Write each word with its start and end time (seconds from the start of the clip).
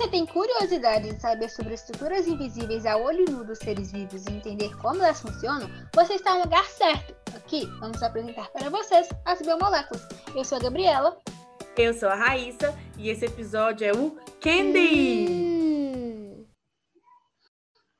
você 0.00 0.08
tem 0.08 0.24
curiosidade 0.24 1.12
de 1.12 1.20
saber 1.20 1.50
sobre 1.50 1.74
estruturas 1.74 2.26
invisíveis 2.26 2.86
a 2.86 2.96
olho 2.96 3.26
nu 3.30 3.44
dos 3.44 3.58
seres 3.58 3.92
vivos 3.92 4.24
e 4.24 4.32
entender 4.32 4.74
como 4.78 5.02
elas 5.02 5.20
funcionam, 5.20 5.68
você 5.94 6.14
está 6.14 6.36
no 6.36 6.44
lugar 6.44 6.64
certo. 6.64 7.14
Aqui 7.36 7.66
vamos 7.80 8.02
apresentar 8.02 8.48
para 8.48 8.70
vocês 8.70 9.10
as 9.26 9.42
biomoléculas. 9.42 10.08
Eu 10.34 10.42
sou 10.42 10.56
a 10.56 10.60
Gabriela. 10.62 11.18
Eu 11.76 11.92
sou 11.92 12.08
a 12.08 12.14
Raíssa 12.14 12.74
e 12.96 13.10
esse 13.10 13.26
episódio 13.26 13.86
é 13.86 13.92
o 13.92 14.16
Candy! 14.40 15.26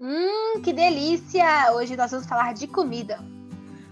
Hum, 0.01 0.57
hum 0.57 0.62
que 0.62 0.73
delícia! 0.73 1.71
Hoje 1.75 1.98
nós 1.98 2.11
vamos 2.11 2.27
falar 2.27 2.55
de 2.55 2.67
comida. 2.67 3.19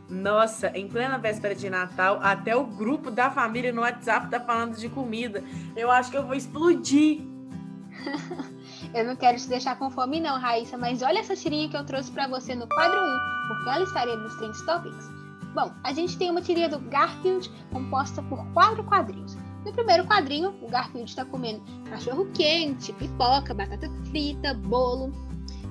Nossa, 0.09 0.69
em 0.69 0.89
plena 0.89 1.19
véspera 1.19 1.55
de 1.55 1.69
Natal, 1.69 2.21
até 2.23 2.57
o 2.57 2.65
grupo 2.65 3.11
da 3.11 3.31
família 3.31 3.71
no 3.71 3.83
WhatsApp 3.83 4.31
tá 4.31 4.41
falando 4.41 4.79
de 4.79 4.89
comida. 4.89 5.45
Eu 5.77 5.91
acho 5.91 6.11
que 6.11 6.17
eu 6.17 6.25
vou 6.25 6.35
explodir. 6.35 7.37
Eu 8.95 9.05
não 9.05 9.17
quero 9.17 9.39
te 9.39 9.49
deixar 9.49 9.79
com 9.79 9.91
fome 9.91 10.21
não, 10.21 10.39
Raíssa, 10.39 10.77
mas 10.77 11.03
olha 11.03 11.19
essa 11.19 11.37
tirinha 11.37 11.69
que 11.69 11.77
eu 11.77 11.85
trouxe 11.85 12.11
para 12.11 12.27
você 12.27 12.55
no 12.55 12.67
quadro 12.67 12.99
1, 12.99 13.49
porque 13.49 13.71
ela 13.71 13.85
estaria 13.85 14.17
nos 14.17 14.35
Trend 14.37 14.57
Topics. 14.65 15.11
Bom, 15.55 15.73
a 15.83 15.93
gente 15.93 16.17
tem 16.17 16.31
uma 16.31 16.43
tirinha 16.43 16.69
do 16.69 16.79
Garfield 16.79 17.51
composta 17.73 18.23
por 18.23 18.45
quatro 18.53 18.85
quadrinhos. 18.85 19.37
No 19.65 19.73
primeiro 19.73 20.07
quadrinho, 20.07 20.55
o 20.63 20.69
Garfield 20.69 21.11
está 21.11 21.25
comendo 21.25 21.63
cachorro 21.91 22.27
quente, 22.33 22.93
pipoca, 22.93 23.53
batata 23.53 23.91
frita, 24.11 24.55
bolo. 24.55 25.13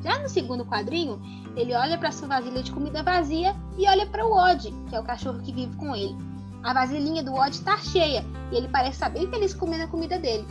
Já 0.03 0.19
no 0.19 0.29
segundo 0.29 0.65
quadrinho, 0.65 1.19
ele 1.55 1.73
olha 1.73 1.97
para 1.97 2.11
sua 2.11 2.27
vasilha 2.27 2.61
de 2.61 2.71
comida 2.71 3.01
vazia 3.01 3.55
e 3.77 3.87
olha 3.87 4.05
para 4.05 4.25
o 4.25 4.31
Odd, 4.31 4.71
que 4.89 4.95
é 4.95 4.99
o 4.99 5.03
cachorro 5.03 5.39
que 5.41 5.53
vive 5.53 5.75
com 5.77 5.95
ele. 5.95 6.15
A 6.63 6.73
vasilhinha 6.73 7.23
do 7.23 7.33
Odd 7.33 7.51
está 7.51 7.77
cheia 7.77 8.25
e 8.51 8.57
ele 8.57 8.67
parece 8.67 8.93
estar 8.93 9.09
bem 9.09 9.27
feliz 9.29 9.53
comendo 9.53 9.85
a 9.85 9.87
comida 9.87 10.19
dele. 10.19 10.45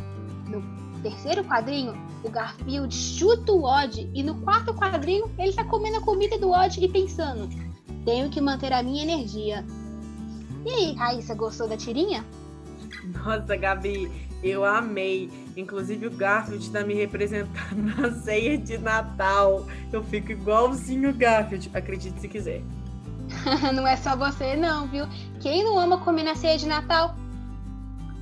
No 0.48 0.85
terceiro 1.10 1.44
quadrinho, 1.44 1.94
o 2.24 2.30
Garfield 2.30 2.92
chuta 2.92 3.52
o 3.52 3.62
Odd 3.62 4.10
e 4.12 4.22
no 4.22 4.34
quarto 4.40 4.74
quadrinho 4.74 5.30
ele 5.38 5.50
está 5.50 5.64
comendo 5.64 5.98
a 5.98 6.00
comida 6.00 6.36
do 6.38 6.50
Odd 6.50 6.84
e 6.84 6.88
pensando: 6.88 7.48
tenho 8.04 8.28
que 8.28 8.40
manter 8.40 8.72
a 8.72 8.82
minha 8.82 9.02
energia. 9.02 9.64
E 10.64 10.70
aí, 10.70 10.94
Raíssa, 10.94 11.34
gostou 11.34 11.68
da 11.68 11.76
tirinha? 11.76 12.24
Nossa, 13.04 13.56
Gabi, 13.56 14.10
eu 14.42 14.64
amei. 14.64 15.30
Inclusive 15.56 16.08
o 16.08 16.10
Garfield 16.10 16.64
está 16.64 16.82
me 16.82 16.94
representando 16.94 17.76
na 17.96 18.10
ceia 18.10 18.58
de 18.58 18.76
Natal. 18.76 19.64
Eu 19.92 20.02
fico 20.02 20.32
igualzinho 20.32 21.10
o 21.10 21.14
Garfield, 21.14 21.70
acredite 21.72 22.20
se 22.20 22.26
quiser. 22.26 22.62
não 23.74 23.86
é 23.86 23.96
só 23.96 24.16
você 24.16 24.56
não, 24.56 24.88
viu? 24.88 25.06
Quem 25.40 25.62
não 25.62 25.78
ama 25.78 25.98
comer 25.98 26.24
na 26.24 26.34
ceia 26.34 26.58
de 26.58 26.66
Natal? 26.66 27.14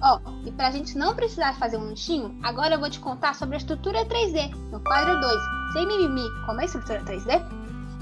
Ó, 0.05 0.19
oh, 0.23 0.47
e 0.47 0.53
pra 0.53 0.71
gente 0.71 0.99
não 0.99 1.15
precisar 1.15 1.55
fazer 1.55 1.79
um 1.79 1.85
lanchinho, 1.85 2.39
agora 2.43 2.75
eu 2.75 2.79
vou 2.79 2.91
te 2.91 3.01
contar 3.01 3.35
sobre 3.35 3.55
a 3.55 3.59
estrutura 3.59 4.05
3D, 4.05 4.55
no 4.71 4.79
quadro 4.81 5.19
2. 5.19 5.35
Sem 5.73 5.87
mimimi, 5.87 6.29
como 6.45 6.61
é 6.61 6.65
a 6.65 6.67
estrutura 6.67 7.03
3D? 7.05 7.43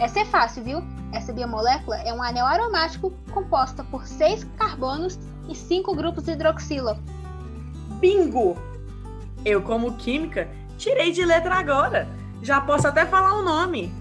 Essa 0.01 0.19
é 0.21 0.25
fácil, 0.25 0.65
viu? 0.65 0.83
Essa 1.13 1.33
biomolécula 1.33 1.97
é 1.99 2.13
um 2.13 2.21
anel 2.21 2.45
aromático 2.45 3.13
composta 3.31 3.85
por 3.85 4.05
seis 4.05 4.43
carbonos 4.59 5.17
e 5.49 5.55
cinco 5.55 5.95
grupos 5.95 6.25
de 6.25 6.33
hidroxila. 6.33 6.99
Bingo! 8.01 8.57
Eu, 9.45 9.63
como 9.63 9.97
química, 9.97 10.49
tirei 10.77 11.13
de 11.13 11.25
letra 11.25 11.55
agora. 11.55 12.09
Já 12.43 12.61
posso 12.61 12.89
até 12.89 13.07
falar 13.07 13.35
o 13.35 13.43
nome. 13.43 13.95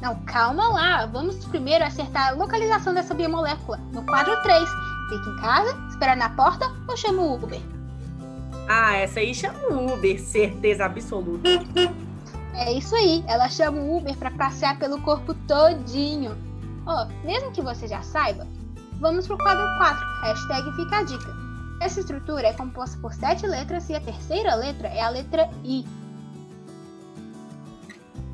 Não, 0.00 0.14
calma 0.24 0.68
lá. 0.68 1.06
Vamos 1.06 1.44
primeiro 1.46 1.84
acertar 1.84 2.28
a 2.28 2.30
localização 2.30 2.94
dessa 2.94 3.12
biomolécula. 3.12 3.78
No 3.92 4.04
quadro 4.04 4.40
3. 4.42 4.83
Fica 5.08 5.30
em 5.30 5.36
casa, 5.36 5.76
espera 5.88 6.16
na 6.16 6.30
porta 6.30 6.70
ou 6.88 6.96
chama 6.96 7.22
o 7.22 7.34
Uber? 7.34 7.60
Ah, 8.68 8.96
essa 8.96 9.20
aí 9.20 9.34
chama 9.34 9.58
o 9.68 9.94
Uber, 9.94 10.18
certeza 10.20 10.84
absoluta. 10.86 11.48
É 12.54 12.72
isso 12.72 12.94
aí, 12.94 13.24
ela 13.26 13.48
chama 13.48 13.80
o 13.80 13.96
Uber 13.96 14.16
para 14.16 14.30
passear 14.30 14.78
pelo 14.78 15.00
corpo 15.02 15.34
todinho. 15.46 16.36
Ó, 16.86 17.04
oh, 17.04 17.26
mesmo 17.26 17.50
que 17.50 17.60
você 17.60 17.88
já 17.88 18.00
saiba, 18.02 18.46
vamos 19.00 19.26
pro 19.26 19.36
quadro 19.36 19.66
4, 19.78 20.04
hashtag 20.22 20.76
fica 20.76 20.98
a 20.98 21.02
dica. 21.02 21.34
Essa 21.80 22.00
estrutura 22.00 22.46
é 22.46 22.52
composta 22.52 22.96
por 22.98 23.12
sete 23.12 23.46
letras 23.46 23.88
e 23.90 23.94
a 23.94 24.00
terceira 24.00 24.54
letra 24.54 24.88
é 24.88 25.02
a 25.02 25.08
letra 25.08 25.50
I. 25.64 25.84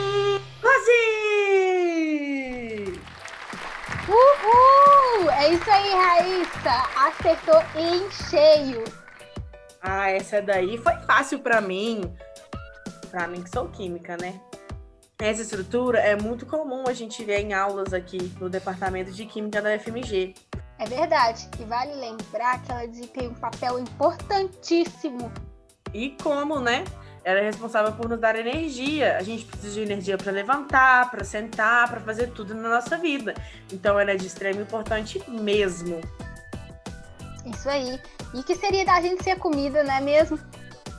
Uhul! 4.06 5.30
É 5.30 5.54
isso 5.54 5.70
aí, 5.70 5.90
Raíssa! 5.90 6.86
Acertou 6.94 7.62
em 7.74 8.10
cheio! 8.10 8.84
Ah, 9.80 10.10
essa 10.10 10.42
daí 10.42 10.76
foi 10.76 10.94
fácil 11.06 11.38
para 11.38 11.62
mim. 11.62 12.14
Para 13.10 13.26
mim 13.26 13.42
que 13.42 13.48
sou 13.48 13.70
química, 13.70 14.18
né? 14.18 14.38
Essa 15.18 15.40
estrutura 15.40 15.98
é 15.98 16.14
muito 16.14 16.44
comum 16.44 16.84
a 16.86 16.92
gente 16.92 17.24
ver 17.24 17.40
em 17.40 17.54
aulas 17.54 17.94
aqui 17.94 18.18
no 18.38 18.50
departamento 18.50 19.12
de 19.12 19.24
Química 19.24 19.62
da 19.62 19.78
FMG. 19.78 20.34
É 20.78 20.84
verdade, 20.84 21.48
e 21.58 21.64
vale 21.64 21.94
lembrar 21.94 22.62
que 22.62 22.70
ela 22.70 22.86
desempenha 22.86 23.30
um 23.30 23.34
papel 23.34 23.78
importantíssimo. 23.78 25.32
E 25.94 26.10
como, 26.22 26.60
né? 26.60 26.84
Ela 27.24 27.40
é 27.40 27.42
responsável 27.44 27.92
por 27.92 28.08
nos 28.08 28.18
dar 28.18 28.36
energia. 28.36 29.16
A 29.16 29.22
gente 29.22 29.44
precisa 29.44 29.74
de 29.74 29.80
energia 29.82 30.16
para 30.16 30.32
levantar, 30.32 31.10
para 31.10 31.24
sentar, 31.24 31.88
para 31.88 32.00
fazer 32.00 32.28
tudo 32.28 32.54
na 32.54 32.68
nossa 32.68 32.96
vida. 32.96 33.34
Então 33.72 33.98
ela 33.98 34.12
é 34.12 34.16
de 34.16 34.26
extrema 34.26 34.62
importância 34.62 35.22
mesmo. 35.28 36.00
Isso 37.44 37.68
aí. 37.68 38.00
E 38.34 38.42
que 38.42 38.54
seria 38.54 38.84
da 38.84 39.00
gente 39.00 39.22
ser 39.22 39.36
comida, 39.36 39.82
não 39.82 39.94
é 39.94 40.00
mesmo? 40.00 40.38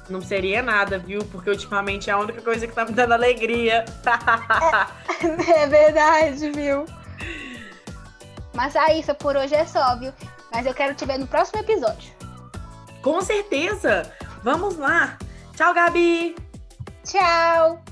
Não 0.09 0.21
seria 0.21 0.63
nada, 0.63 0.97
viu? 0.97 1.23
Porque 1.25 1.49
ultimamente 1.49 2.09
é 2.09 2.13
a 2.13 2.17
única 2.17 2.41
coisa 2.41 2.65
que 2.65 2.73
tá 2.73 2.83
me 2.83 2.91
dando 2.91 3.13
alegria. 3.13 3.85
é, 5.47 5.63
é 5.63 5.67
verdade, 5.67 6.51
viu? 6.51 6.85
Mas 8.53 8.75
a 8.75 8.93
isso 8.93 9.13
por 9.15 9.35
hoje 9.35 9.53
é 9.53 9.65
só, 9.65 9.95
viu? 9.97 10.11
Mas 10.51 10.65
eu 10.65 10.73
quero 10.73 10.95
te 10.95 11.05
ver 11.05 11.19
no 11.19 11.27
próximo 11.27 11.59
episódio. 11.59 12.11
Com 13.03 13.21
certeza! 13.21 14.11
Vamos 14.43 14.77
lá! 14.77 15.17
Tchau, 15.59 15.73
Gabi! 15.73 16.35
Tchau! 17.03 17.83